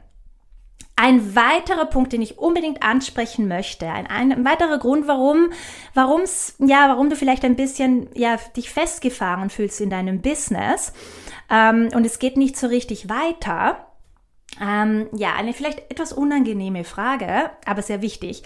Ein 0.97 1.37
weiterer 1.37 1.85
Punkt, 1.85 2.11
den 2.11 2.21
ich 2.21 2.37
unbedingt 2.37 2.83
ansprechen 2.83 3.47
möchte, 3.47 3.87
ein, 3.87 4.07
ein 4.07 4.43
weiterer 4.43 4.77
Grund, 4.77 5.07
warum, 5.07 5.53
warum's, 5.93 6.55
ja, 6.59 6.89
warum 6.89 7.09
du 7.09 7.15
vielleicht 7.15 7.45
ein 7.45 7.55
bisschen, 7.55 8.09
ja, 8.15 8.37
dich 8.57 8.71
festgefahren 8.71 9.49
fühlst 9.49 9.79
in 9.79 9.89
deinem 9.89 10.21
Business, 10.21 10.91
ähm, 11.49 11.87
und 11.95 12.05
es 12.05 12.19
geht 12.19 12.35
nicht 12.35 12.57
so 12.57 12.67
richtig 12.67 13.07
weiter. 13.07 13.87
Ähm, 14.61 15.07
ja, 15.13 15.33
eine 15.33 15.53
vielleicht 15.53 15.89
etwas 15.89 16.11
unangenehme 16.11 16.83
Frage, 16.83 17.51
aber 17.65 17.81
sehr 17.81 18.01
wichtig. 18.01 18.43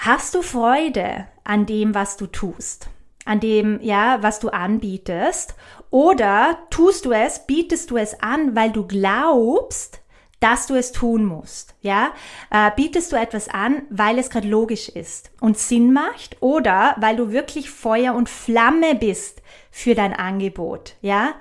Hast 0.00 0.36
du 0.36 0.42
Freude 0.42 1.26
an 1.42 1.66
dem, 1.66 1.92
was 1.92 2.16
du 2.16 2.28
tust? 2.28 2.88
An 3.24 3.40
dem, 3.40 3.80
ja, 3.82 4.22
was 4.22 4.38
du 4.38 4.48
anbietest? 4.48 5.56
Oder 5.90 6.56
tust 6.70 7.04
du 7.04 7.10
es, 7.10 7.44
bietest 7.46 7.90
du 7.90 7.96
es 7.96 8.22
an, 8.22 8.54
weil 8.54 8.70
du 8.70 8.86
glaubst, 8.86 10.00
dass 10.38 10.68
du 10.68 10.76
es 10.76 10.92
tun 10.92 11.24
musst. 11.24 11.74
Ja, 11.80 12.12
äh, 12.50 12.70
bietest 12.76 13.10
du 13.10 13.16
etwas 13.16 13.48
an, 13.48 13.82
weil 13.90 14.20
es 14.20 14.30
gerade 14.30 14.46
logisch 14.46 14.88
ist 14.88 15.32
und 15.40 15.58
Sinn 15.58 15.92
macht, 15.92 16.36
oder 16.40 16.94
weil 17.00 17.16
du 17.16 17.32
wirklich 17.32 17.68
Feuer 17.68 18.14
und 18.14 18.28
Flamme 18.28 18.94
bist 18.94 19.42
für 19.72 19.96
dein 19.96 20.14
Angebot. 20.14 20.94
Ja, 21.02 21.34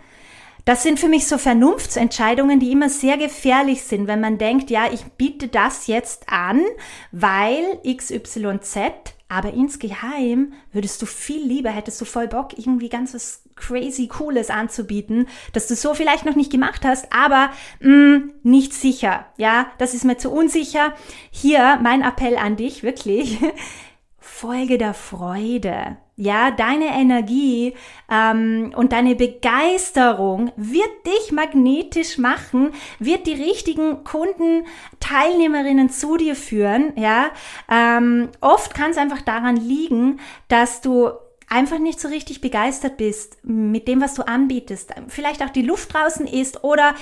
das 0.68 0.84
sind 0.84 1.00
für 1.00 1.08
mich 1.08 1.28
so 1.28 1.38
Vernunftsentscheidungen, 1.38 2.60
die 2.60 2.74
immer 2.74 2.90
sehr 2.90 3.18
gefährlich 3.18 3.84
sind, 3.84 4.08
wenn 4.08 4.20
man 4.20 4.38
denkt, 4.38 4.70
ja, 4.70 4.92
ich 4.92 5.02
biete 5.14 5.48
das 5.48 5.88
jetzt 5.88 6.28
an, 6.28 6.62
weil 7.14 7.80
XYZ 7.86 8.78
aber 9.30 9.54
insgeheim 9.54 10.52
würdest 10.74 11.02
du 11.02 11.06
viel 11.06 11.42
lieber, 11.42 11.70
hättest 11.70 12.02
du 12.02 12.06
voll 12.06 12.28
Bock, 12.28 12.58
irgendwie 12.58 12.90
ganz 12.90 13.14
was 13.14 13.44
crazy 13.56 14.08
Cooles 14.08 14.50
anzubieten, 14.50 15.30
dass 15.54 15.68
du 15.68 15.76
so 15.76 15.94
vielleicht 15.94 16.26
noch 16.26 16.36
nicht 16.36 16.52
gemacht 16.52 16.84
hast, 16.84 17.14
aber 17.14 17.50
mh, 17.80 18.18
mm, 18.18 18.34
nicht 18.44 18.74
sicher. 18.74 19.26
Ja, 19.38 19.72
das 19.78 19.94
ist 19.94 20.04
mir 20.04 20.18
zu 20.18 20.32
unsicher. 20.32 20.94
Hier 21.32 21.80
mein 21.82 22.02
Appell 22.02 22.36
an 22.36 22.58
dich, 22.58 22.84
wirklich. 22.84 23.38
Folge 24.20 24.78
der 24.78 24.94
Freude. 24.94 25.96
Ja, 26.20 26.50
deine 26.50 27.00
Energie 27.00 27.76
ähm, 28.10 28.74
und 28.76 28.92
deine 28.92 29.14
Begeisterung 29.14 30.52
wird 30.56 30.90
dich 31.06 31.32
magnetisch 31.32 32.18
machen, 32.18 32.72
wird 32.98 33.28
die 33.28 33.34
richtigen 33.34 34.04
Kunden, 34.04 34.66
Teilnehmerinnen 35.00 35.92
zu 35.92 36.18
dir 36.18 36.36
führen. 36.36 36.94
Ja, 36.96 37.30
ähm, 37.70 38.30
oft 38.42 38.74
kann 38.74 38.90
es 38.90 38.98
einfach 38.98 39.22
daran 39.22 39.58
liegen, 39.58 40.20
dass 40.48 40.82
du 40.82 41.12
einfach 41.50 41.80
nicht 41.80 42.00
so 42.00 42.08
richtig 42.10 42.42
begeistert 42.42 42.98
bist 42.98 43.38
mit 43.44 43.88
dem, 43.88 44.02
was 44.02 44.16
du 44.16 44.28
anbietest, 44.28 44.94
vielleicht 45.08 45.42
auch 45.42 45.50
die 45.50 45.62
Luft 45.62 45.94
draußen 45.94 46.28
ist 46.28 46.64
oder 46.64 46.94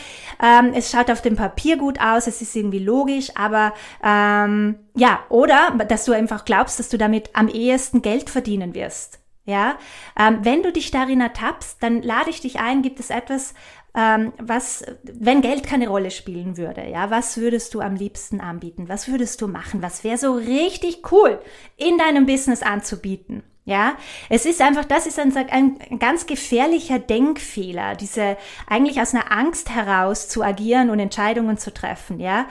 ähm, 0.41 0.71
es 0.73 0.91
schaut 0.91 1.09
auf 1.09 1.21
dem 1.21 1.35
Papier 1.35 1.77
gut 1.77 1.99
aus, 1.99 2.27
es 2.27 2.41
ist 2.41 2.55
irgendwie 2.55 2.79
logisch, 2.79 3.31
aber 3.35 3.73
ähm, 4.03 4.75
ja, 4.95 5.19
oder 5.29 5.71
dass 5.87 6.05
du 6.05 6.11
einfach 6.11 6.45
glaubst, 6.45 6.79
dass 6.79 6.89
du 6.89 6.97
damit 6.97 7.31
am 7.33 7.47
ehesten 7.47 8.01
Geld 8.01 8.29
verdienen 8.29 8.75
wirst. 8.75 9.19
Ja, 9.47 9.77
ähm, 10.19 10.39
wenn 10.41 10.63
du 10.63 10.71
dich 10.71 10.89
darin 10.89 11.21
ertappst, 11.21 11.77
dann 11.81 12.01
lade 12.01 12.31
ich 12.31 12.41
dich 12.41 12.59
ein, 12.59 12.81
gibt 12.81 12.99
es 12.99 13.11
etwas, 13.11 13.53
ähm, 13.95 14.33
was, 14.39 14.83
wenn 15.03 15.41
Geld 15.41 15.63
keine 15.63 15.87
Rolle 15.87 16.09
spielen 16.09 16.57
würde, 16.57 16.83
ja, 16.87 17.11
was 17.11 17.37
würdest 17.37 17.73
du 17.75 17.79
am 17.79 17.95
liebsten 17.95 18.41
anbieten? 18.41 18.89
Was 18.89 19.07
würdest 19.07 19.41
du 19.41 19.47
machen? 19.47 19.83
Was 19.83 20.03
wäre 20.03 20.17
so 20.17 20.33
richtig 20.33 21.11
cool 21.11 21.39
in 21.77 21.99
deinem 21.99 22.25
Business 22.25 22.63
anzubieten? 22.63 23.43
Ja, 23.67 23.95
es 24.29 24.45
ist 24.45 24.61
einfach, 24.61 24.85
das 24.85 25.07
ist 25.07 25.17
ein, 25.17 25.35
ein, 25.35 25.79
ganz 25.97 26.27
gefährlicher 26.27 26.99
Denkfehler, 26.99 27.95
diese 27.95 28.37
eigentlich 28.67 29.01
aus 29.01 29.15
einer 29.15 29.31
Angst 29.31 29.71
heraus 29.71 30.27
zu 30.27 30.43
agieren 30.43 30.91
und 30.91 30.99
Entscheidungen 30.99 31.57
zu 31.57 31.73
treffen. 31.73 32.19
Ja, 32.19 32.45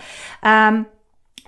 ähm, 0.44 0.86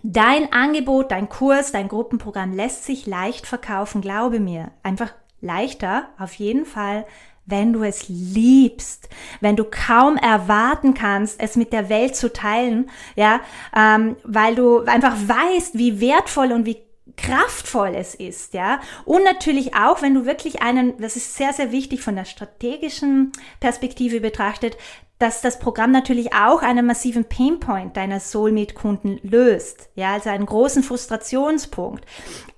dein 0.04 0.52
Angebot, 0.52 1.11
dein 1.11 1.28
Kurs, 1.28 1.73
dein 1.73 1.88
Gruppenprogramm 1.88 2.52
lässt 2.52 2.85
sich 2.85 3.06
leicht 3.06 3.44
verkaufen, 3.44 4.02
glaube 4.02 4.38
mir. 4.38 4.70
Einfach 4.85 5.12
leichter, 5.40 6.11
auf 6.16 6.35
jeden 6.35 6.64
Fall, 6.64 7.04
wenn 7.44 7.73
du 7.73 7.82
es 7.82 8.08
liebst, 8.08 9.08
wenn 9.40 9.56
du 9.56 9.64
kaum 9.64 10.16
erwarten 10.16 10.94
kannst, 10.94 11.40
es 11.40 11.56
mit 11.56 11.73
der 11.73 11.88
Welt 11.88 12.14
zu 12.14 12.32
teilen, 12.32 12.88
ja, 13.16 13.40
ähm, 13.75 14.16
weil 14.23 14.54
du 14.54 14.80
einfach 14.85 15.16
weißt, 15.16 15.76
wie 15.76 16.00
wertvoll 16.00 16.52
und 16.52 16.66
wie 16.66 16.86
kraftvoll 17.16 17.94
es 17.94 18.14
ist, 18.14 18.54
ja. 18.54 18.80
Und 19.04 19.22
natürlich 19.22 19.75
auch, 19.75 20.02
wenn 20.02 20.14
du 20.14 20.26
wirklich 20.26 20.62
einen, 20.62 20.98
das 21.00 21.16
ist 21.16 21.34
sehr, 21.36 21.52
sehr 21.52 21.72
wichtig 21.72 22.02
von 22.02 22.16
der 22.16 22.25
strategischen 22.25 23.32
Perspektive 23.60 24.20
betrachtet, 24.20 24.76
dass 25.18 25.40
das 25.40 25.58
Programm 25.58 25.92
natürlich 25.92 26.34
auch 26.34 26.62
einen 26.62 26.84
massiven 26.84 27.25
Painpoint 27.25 27.96
deiner 27.96 28.20
Soulmate-Kunden 28.20 29.18
löst. 29.22 29.88
Ja, 29.94 30.12
also 30.12 30.28
einen 30.28 30.44
großen 30.44 30.82
Frustrationspunkt. 30.82 32.04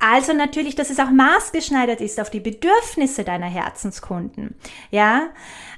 Also 0.00 0.32
natürlich, 0.32 0.74
dass 0.74 0.90
es 0.90 0.98
auch 0.98 1.10
maßgeschneidert 1.10 2.00
ist 2.00 2.18
auf 2.18 2.30
die 2.30 2.40
Bedürfnisse 2.40 3.22
deiner 3.22 3.46
Herzenskunden. 3.46 4.56
Ja, 4.90 5.28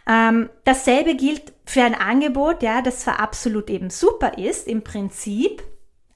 ähm, 0.09 0.49
dasselbe 0.65 1.17
gilt 1.17 1.53
für 1.67 1.83
ein 1.83 1.95
Angebot, 1.95 2.63
ja, 2.63 2.81
das 2.81 3.01
zwar 3.01 3.21
absolut 3.21 3.69
eben 3.69 3.91
super 3.91 4.39
ist 4.39 4.67
im 4.67 4.83
Prinzip, 4.83 5.63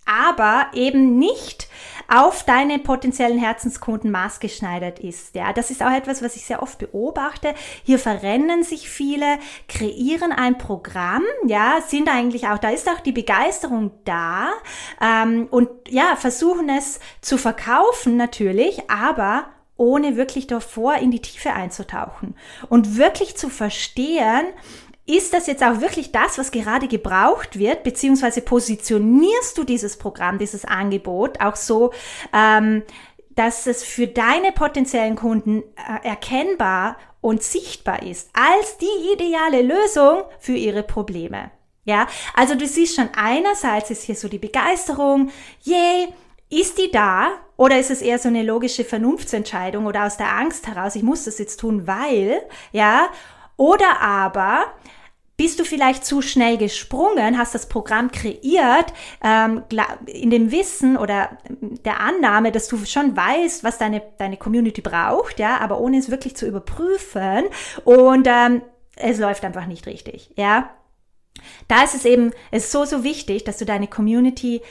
aber 0.04 0.66
eben 0.75 1.18
nicht 1.18 1.68
auf 2.08 2.44
deine 2.44 2.78
potenziellen 2.78 3.38
Herzenskunden 3.38 4.11
maßgeschneidert 4.11 4.99
ist. 4.99 5.34
Ja, 5.34 5.52
das 5.52 5.70
ist 5.70 5.82
auch 5.82 5.90
etwas, 5.90 6.23
was 6.23 6.37
ich 6.37 6.44
sehr 6.44 6.62
oft 6.62 6.78
beobachte. 6.78 7.54
Hier 7.82 7.99
verrennen 7.99 8.62
sich 8.62 8.88
viele, 8.88 9.38
kreieren 9.68 10.32
ein 10.32 10.58
Programm, 10.58 11.23
ja, 11.46 11.78
sind 11.87 12.08
eigentlich 12.08 12.49
auch, 12.49 12.58
da 12.58 12.70
ist 12.70 12.88
auch 12.88 13.00
die 13.00 13.12
Begeisterung 13.12 13.92
da 14.04 14.49
ähm, 15.00 15.49
und 15.50 15.68
ja, 15.88 16.16
versuchen 16.16 16.68
es 16.68 17.00
zu 17.20 17.38
verkaufen 17.38 18.16
natürlich, 18.16 18.90
aber 18.90 19.46
ohne 19.76 20.16
wirklich 20.16 20.46
davor 20.46 20.96
in 20.96 21.11
die 21.11 21.20
Tiefe 21.20 21.52
einzutauchen 21.52 22.37
und 22.68 22.96
wirklich 22.96 23.37
zu 23.37 23.49
verstehen, 23.49 24.46
ist 25.06 25.34
das 25.34 25.46
jetzt 25.46 25.62
auch 25.62 25.80
wirklich 25.80 26.12
das, 26.12 26.38
was 26.38 26.50
gerade 26.50 26.88
gebraucht 26.88 27.58
wird, 27.58 27.82
beziehungsweise 27.84 28.40
positionierst 28.40 29.56
du 29.58 29.64
dieses 29.64 29.99
Programm, 29.99 30.38
dieses 30.38 30.64
Angebot 30.64 31.40
auch 31.40 31.56
so, 31.56 31.92
ähm, 32.32 32.82
dass 33.30 33.66
es 33.66 33.82
für 33.82 34.06
deine 34.06 34.52
potenziellen 34.52 35.16
Kunden 35.16 35.62
äh, 35.62 36.08
erkennbar 36.08 36.96
und 37.20 37.42
sichtbar 37.42 38.02
ist 38.02 38.30
als 38.32 38.78
die 38.78 39.12
ideale 39.12 39.62
Lösung 39.62 40.23
für 40.38 40.52
ihre 40.54 40.82
Probleme. 40.82 41.50
Ja, 41.84 42.06
also 42.34 42.54
du 42.54 42.66
siehst 42.66 42.96
schon, 42.96 43.11
einerseits 43.14 43.90
ist 43.90 44.04
hier 44.04 44.14
so 44.14 44.28
die 44.28 44.38
Begeisterung, 44.38 45.30
yay, 45.62 46.08
ist 46.49 46.78
die 46.78 46.90
da? 46.90 47.32
Oder 47.56 47.78
ist 47.78 47.90
es 47.90 48.02
eher 48.02 48.18
so 48.18 48.28
eine 48.28 48.42
logische 48.42 48.84
Vernunftsentscheidung 48.84 49.87
oder 49.87 50.06
aus 50.06 50.16
der 50.16 50.34
Angst 50.37 50.66
heraus, 50.66 50.96
ich 50.96 51.02
muss 51.02 51.25
das 51.25 51.38
jetzt 51.38 51.61
tun, 51.61 51.87
weil, 51.87 52.42
ja, 52.73 53.08
oder 53.56 54.00
aber 54.00 54.66
bist 55.37 55.58
du 55.58 55.64
vielleicht 55.64 56.04
zu 56.04 56.23
schnell 56.23 56.58
gesprungen, 56.58 57.38
hast 57.38 57.54
das 57.54 57.68
Programm 57.68 58.12
kreiert, 58.12 58.92
ähm, 59.23 59.64
in 60.06 60.30
dem 60.30 60.52
Wissen 60.52 60.96
oder 60.96 61.38
der 61.50 62.00
Annahme, 62.00 62.52
dass 62.52 62.68
du 62.68 62.84
schon 62.84 63.16
weißt, 63.16 63.64
was 63.64 63.78
deine, 63.78 64.00
deine 64.18 64.37
Community 64.37 64.80
braucht, 64.80 65.40
ja, 65.40 65.58
aber 65.58 65.80
ohne 65.80 65.99
es 65.99 66.11
wirklich 66.11 66.37
zu 66.37 66.46
überprüfen 66.46 67.44
und 67.84 68.28
ähm, 68.30 68.62
es 68.96 69.18
läuft 69.18 69.44
einfach 69.44 69.66
nicht 69.66 69.87
richtig, 69.87 70.30
ja. 70.37 70.70
Da 71.66 71.82
ist 71.82 71.94
es 71.94 72.04
eben, 72.04 72.32
es 72.52 72.66
ist 72.66 72.73
so, 72.73 72.84
so 72.84 73.02
wichtig, 73.02 73.42
dass 73.42 73.58
du 73.58 73.64
deine 73.64 73.88
Community 73.88 74.62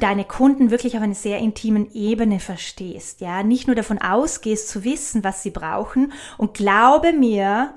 deine 0.00 0.24
Kunden 0.24 0.70
wirklich 0.70 0.96
auf 0.96 1.02
einer 1.02 1.14
sehr 1.14 1.38
intimen 1.38 1.92
Ebene 1.94 2.40
verstehst, 2.40 3.20
ja, 3.20 3.42
nicht 3.42 3.66
nur 3.66 3.76
davon 3.76 3.98
ausgehst 3.98 4.68
zu 4.68 4.84
wissen, 4.84 5.24
was 5.24 5.42
sie 5.42 5.50
brauchen. 5.50 6.12
Und 6.36 6.54
glaube 6.54 7.12
mir, 7.12 7.72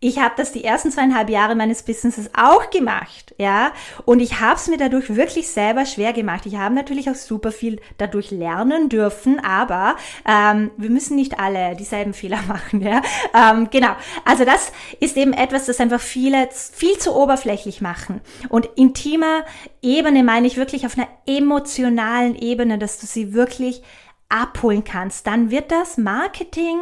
ich 0.00 0.18
habe 0.20 0.34
das 0.36 0.52
die 0.52 0.62
ersten 0.62 0.92
zweieinhalb 0.92 1.28
Jahre 1.28 1.56
meines 1.56 1.82
Businesses 1.82 2.30
auch 2.34 2.70
gemacht, 2.70 3.34
ja, 3.36 3.72
und 4.04 4.20
ich 4.20 4.40
habe 4.40 4.54
es 4.54 4.68
mir 4.68 4.76
dadurch 4.76 5.14
wirklich 5.16 5.48
selber 5.48 5.86
schwer 5.86 6.12
gemacht. 6.12 6.46
Ich 6.46 6.56
habe 6.56 6.74
natürlich 6.74 7.10
auch 7.10 7.16
super 7.16 7.50
viel 7.50 7.80
dadurch 7.96 8.30
lernen 8.30 8.88
dürfen, 8.88 9.40
aber 9.40 9.96
ähm, 10.26 10.70
wir 10.76 10.90
müssen 10.90 11.16
nicht 11.16 11.40
alle 11.40 11.74
dieselben 11.74 12.14
Fehler 12.14 12.40
machen, 12.48 12.80
ja. 12.80 13.02
Ähm, 13.34 13.68
genau, 13.70 13.96
also 14.24 14.44
das 14.44 14.72
ist 15.00 15.16
eben 15.16 15.32
etwas, 15.32 15.66
das 15.66 15.80
einfach 15.80 16.00
viele 16.00 16.48
viel 16.52 16.98
zu 16.98 17.14
oberflächlich 17.14 17.80
machen 17.80 18.20
und 18.48 18.66
intimer 18.76 19.44
Ebene 19.82 20.22
meine 20.22 20.46
ich 20.46 20.56
wirklich 20.56 20.86
auf 20.86 20.96
einer 20.96 21.08
emotionalen 21.26 22.34
Ebene, 22.36 22.78
dass 22.78 22.98
du 22.98 23.06
sie 23.06 23.32
wirklich 23.32 23.82
abholen 24.28 24.84
kannst, 24.84 25.26
dann 25.26 25.50
wird 25.50 25.70
das 25.70 25.96
Marketing, 25.96 26.80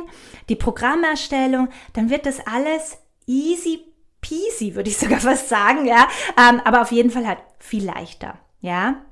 die 0.48 0.56
Programmerstellung, 0.56 1.68
dann 1.92 2.10
wird 2.10 2.26
das 2.26 2.40
alles 2.46 2.98
easy 3.26 3.80
peasy, 4.20 4.74
würde 4.74 4.90
ich 4.90 4.96
sogar 4.98 5.20
fast 5.20 5.48
sagen, 5.48 5.86
ja. 5.86 6.08
Ähm, 6.38 6.60
aber 6.64 6.82
auf 6.82 6.92
jeden 6.92 7.10
Fall 7.10 7.26
halt 7.26 7.38
viel 7.58 7.84
leichter. 7.84 8.38
Ja, 8.60 9.02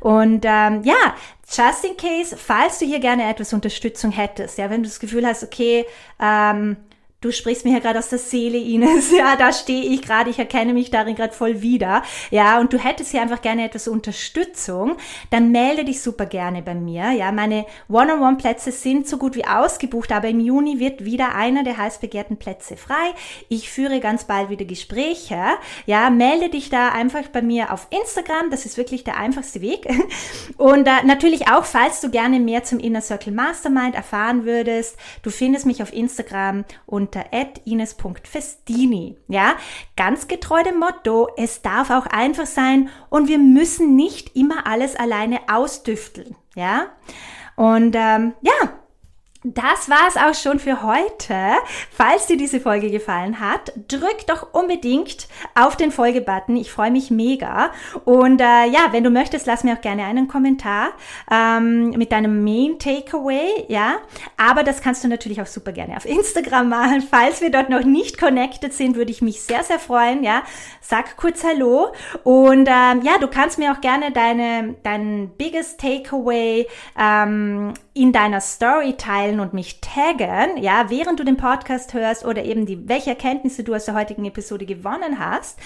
und 0.00 0.44
ähm, 0.46 0.84
ja, 0.84 1.14
just 1.46 1.84
in 1.84 1.96
case, 1.96 2.34
falls 2.36 2.78
du 2.78 2.86
hier 2.86 3.00
gerne 3.00 3.28
etwas 3.28 3.52
Unterstützung 3.52 4.10
hättest, 4.10 4.56
ja, 4.56 4.70
wenn 4.70 4.82
du 4.82 4.88
das 4.88 5.00
Gefühl 5.00 5.26
hast, 5.26 5.42
okay, 5.42 5.84
ähm, 6.18 6.76
Du 7.22 7.30
sprichst 7.30 7.64
mir 7.64 7.74
ja 7.74 7.78
gerade 7.78 8.00
aus 8.00 8.08
der 8.08 8.18
Seele, 8.18 8.58
Ines. 8.58 9.12
Ja, 9.22 9.36
da 9.36 9.52
stehe 9.52 9.84
ich 9.84 10.02
gerade. 10.02 10.30
Ich 10.30 10.38
erkenne 10.40 10.72
mich 10.72 10.90
darin 10.90 11.14
gerade 11.14 11.32
voll 11.32 11.62
wieder. 11.62 12.02
Ja, 12.30 12.58
und 12.58 12.72
du 12.72 12.78
hättest 12.78 13.12
hier 13.12 13.22
einfach 13.22 13.40
gerne 13.40 13.64
etwas 13.64 13.86
Unterstützung. 13.86 14.96
Dann 15.30 15.52
melde 15.52 15.84
dich 15.84 16.02
super 16.02 16.26
gerne 16.26 16.62
bei 16.62 16.74
mir. 16.74 17.12
Ja, 17.12 17.30
meine 17.30 17.64
One-on-One-Plätze 17.88 18.72
sind 18.72 19.06
so 19.06 19.18
gut 19.18 19.36
wie 19.36 19.44
ausgebucht, 19.44 20.10
aber 20.10 20.28
im 20.28 20.40
Juni 20.40 20.80
wird 20.80 21.04
wieder 21.04 21.36
einer 21.36 21.62
der 21.62 21.76
heiß 21.76 21.98
begehrten 21.98 22.38
Plätze 22.38 22.76
frei. 22.76 23.14
Ich 23.48 23.70
führe 23.70 24.00
ganz 24.00 24.24
bald 24.24 24.50
wieder 24.50 24.64
Gespräche. 24.64 25.40
Ja, 25.86 26.10
melde 26.10 26.48
dich 26.48 26.70
da 26.70 26.88
einfach 26.88 27.28
bei 27.28 27.42
mir 27.42 27.72
auf 27.72 27.86
Instagram. 27.90 28.50
Das 28.50 28.66
ist 28.66 28.76
wirklich 28.76 29.04
der 29.04 29.16
einfachste 29.16 29.60
Weg. 29.60 29.86
Und 30.56 30.88
äh, 30.88 31.04
natürlich 31.04 31.48
auch, 31.48 31.66
falls 31.66 32.00
du 32.00 32.10
gerne 32.10 32.40
mehr 32.40 32.64
zum 32.64 32.80
Inner 32.80 33.00
Circle 33.00 33.32
Mastermind 33.32 33.94
erfahren 33.94 34.44
würdest, 34.44 34.96
du 35.22 35.30
findest 35.30 35.66
mich 35.66 35.82
auf 35.82 35.92
Instagram 35.92 36.64
und 36.86 37.11
unter 37.12 37.26
ines.festini. 37.64 39.18
Ja, 39.28 39.56
ganz 39.96 40.28
getreu 40.28 40.62
dem 40.62 40.78
Motto, 40.78 41.28
es 41.36 41.62
darf 41.62 41.90
auch 41.90 42.06
einfach 42.06 42.46
sein 42.46 42.88
und 43.10 43.28
wir 43.28 43.38
müssen 43.38 43.96
nicht 43.96 44.34
immer 44.36 44.66
alles 44.66 44.96
alleine 44.96 45.40
ausdüfteln. 45.52 46.36
Ja, 46.54 46.86
und 47.56 47.94
ähm, 47.96 48.34
ja, 48.40 48.78
das 49.44 49.90
war's 49.90 50.16
auch 50.16 50.34
schon 50.40 50.60
für 50.60 50.82
heute. 50.82 51.34
Falls 51.90 52.26
dir 52.26 52.36
diese 52.36 52.60
Folge 52.60 52.90
gefallen 52.90 53.40
hat, 53.40 53.72
drück 53.88 54.26
doch 54.28 54.52
unbedingt 54.52 55.26
auf 55.54 55.76
den 55.76 55.90
Folge-Button. 55.90 56.56
Ich 56.56 56.70
freue 56.70 56.92
mich 56.92 57.10
mega. 57.10 57.72
Und 58.04 58.40
äh, 58.40 58.66
ja, 58.66 58.92
wenn 58.92 59.02
du 59.02 59.10
möchtest, 59.10 59.46
lass 59.46 59.64
mir 59.64 59.74
auch 59.74 59.80
gerne 59.80 60.04
einen 60.04 60.28
Kommentar 60.28 60.90
ähm, 61.30 61.90
mit 61.90 62.12
deinem 62.12 62.44
Main 62.44 62.78
Takeaway. 62.78 63.64
Ja, 63.68 63.96
aber 64.36 64.62
das 64.62 64.80
kannst 64.80 65.02
du 65.02 65.08
natürlich 65.08 65.42
auch 65.42 65.46
super 65.46 65.72
gerne 65.72 65.96
auf 65.96 66.06
Instagram 66.06 66.68
machen. 66.68 67.00
Falls 67.02 67.40
wir 67.40 67.50
dort 67.50 67.68
noch 67.68 67.84
nicht 67.84 68.18
connected 68.18 68.72
sind, 68.72 68.94
würde 68.94 69.10
ich 69.10 69.22
mich 69.22 69.42
sehr, 69.42 69.64
sehr 69.64 69.80
freuen. 69.80 70.22
Ja, 70.22 70.42
sag 70.80 71.16
kurz 71.16 71.42
Hallo. 71.42 71.92
Und 72.22 72.68
ähm, 72.68 73.02
ja, 73.02 73.18
du 73.20 73.26
kannst 73.26 73.58
mir 73.58 73.72
auch 73.72 73.80
gerne 73.80 74.12
deine, 74.12 74.76
dein 74.84 75.32
biggest 75.36 75.80
Takeaway 75.80 76.68
ähm, 76.96 77.74
in 77.94 78.12
deiner 78.12 78.40
Story 78.40 78.94
teilen 78.96 79.31
und 79.40 79.54
mich 79.54 79.80
taggen, 79.80 80.56
ja, 80.56 80.86
während 80.88 81.20
du 81.20 81.24
den 81.24 81.36
Podcast 81.36 81.94
hörst 81.94 82.24
oder 82.24 82.44
eben 82.44 82.66
die, 82.66 82.88
welche 82.88 83.10
Erkenntnisse 83.10 83.64
du 83.64 83.74
aus 83.74 83.84
der 83.84 83.94
heutigen 83.94 84.24
Episode 84.24 84.66
gewonnen 84.66 85.18
hast. 85.18 85.58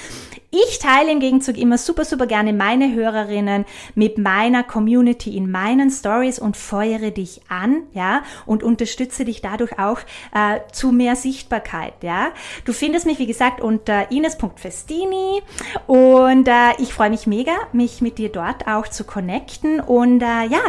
Ich 0.51 0.79
teile 0.79 1.13
im 1.13 1.21
Gegenzug 1.21 1.59
immer 1.59 1.79
super, 1.79 2.05
super 2.05 2.27
gerne 2.27 2.53
meine 2.53 2.95
Hörerinnen 2.95 3.65
mit 3.95 4.19
meiner 4.19 4.63
Community 4.63 5.37
in 5.37 5.51
meinen 5.51 5.91
Stories 5.91 6.39
und 6.39 6.57
feuere 6.57 7.11
dich 7.11 7.43
an, 7.49 7.83
ja, 7.93 8.23
und 8.47 8.63
unterstütze 8.63 9.25
dich 9.25 9.43
dadurch 9.43 9.79
auch 9.79 10.01
äh, 10.35 10.61
zu 10.73 10.93
mehr 10.93 11.17
Sichtbarkeit, 11.17 11.95
ja. 12.03 12.29
Du 12.65 12.73
findest 12.73 13.07
mich, 13.07 13.19
wie 13.19 13.27
gesagt, 13.27 13.61
unter 13.61 14.11
ines.festini 14.11 15.43
und 15.87 16.49
äh, 16.49 16.73
ich 16.79 16.93
freue 16.93 17.11
mich 17.11 17.27
mega, 17.27 17.53
mich 17.73 18.01
mit 18.01 18.19
dir 18.19 18.31
dort 18.31 18.67
auch 18.67 18.89
zu 18.89 19.05
connecten 19.05 19.81
und 19.81 20.23
äh, 20.23 20.47
ja, 20.47 20.61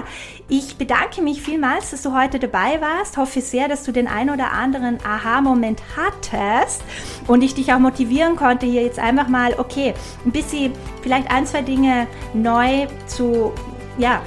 ich 0.50 0.78
bedanke 0.78 1.22
mich 1.22 1.42
vielmals, 1.42 1.92
dass 1.92 2.02
du 2.02 2.14
heute 2.18 2.40
dabei 2.40 2.82
warst. 2.82 2.87
Hoffe 3.17 3.41
sehr, 3.41 3.67
dass 3.67 3.84
du 3.84 3.91
den 3.91 4.08
ein 4.08 4.30
oder 4.30 4.52
anderen 4.52 4.97
Aha-Moment 5.04 5.82
hattest 5.95 6.84
und 7.28 7.41
ich 7.41 7.56
dich 7.56 7.73
auch 7.73 7.80
motivieren 7.80 8.36
konnte, 8.36 8.65
hier 8.65 8.84
jetzt 8.84 9.00
einfach 9.00 9.28
mal, 9.28 9.56
okay, 9.58 9.93
ein 10.26 10.32
bisschen 10.32 10.73
vielleicht 11.02 11.32
ein, 11.32 11.45
zwei 11.45 11.62
Dinge 11.62 12.08
neu 12.34 12.88
zu, 13.08 13.54
ja, 13.97 14.21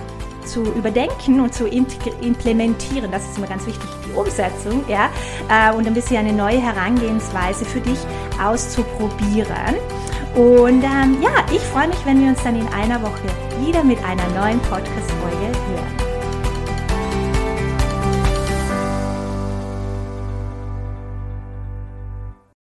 zu 0.44 0.62
überdenken 0.62 1.40
und 1.40 1.54
zu 1.54 1.66
implementieren. 1.66 3.10
Das 3.10 3.24
ist 3.24 3.38
immer 3.38 3.46
ganz 3.46 3.66
wichtig, 3.66 3.88
die 4.06 4.12
Umsetzung, 4.18 4.84
ja, 4.88 5.10
äh, 5.48 5.74
und 5.74 5.86
ein 5.86 5.94
bisschen 5.94 6.16
eine 6.16 6.32
neue 6.32 6.60
Herangehensweise 6.60 7.64
für 7.64 7.80
dich 7.80 7.98
auszuprobieren. 8.42 9.76
Und 10.34 10.84
ähm, 10.84 11.18
ja, 11.20 11.44
ich 11.52 11.60
freue 11.60 11.88
mich, 11.88 11.98
wenn 12.04 12.20
wir 12.22 12.28
uns 12.28 12.42
dann 12.42 12.56
in 12.56 12.68
einer 12.68 13.02
Woche 13.02 13.22
wieder 13.64 13.82
mit 13.82 13.98
einer 14.04 14.26
neuen 14.28 14.60
Podcast-Folge 14.60 15.46
hören. 15.46 15.99